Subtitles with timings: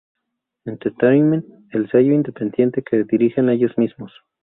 [0.65, 4.11] Entertainment, el sello independiente que dirigen ellos mismos.